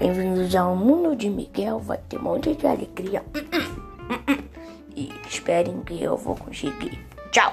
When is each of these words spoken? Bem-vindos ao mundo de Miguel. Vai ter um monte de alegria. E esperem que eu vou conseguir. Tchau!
Bem-vindos 0.00 0.56
ao 0.56 0.74
mundo 0.74 1.14
de 1.14 1.28
Miguel. 1.28 1.78
Vai 1.78 1.98
ter 2.08 2.16
um 2.16 2.22
monte 2.22 2.54
de 2.54 2.66
alegria. 2.66 3.22
E 4.96 5.12
esperem 5.28 5.82
que 5.82 6.02
eu 6.02 6.16
vou 6.16 6.34
conseguir. 6.34 6.98
Tchau! 7.30 7.52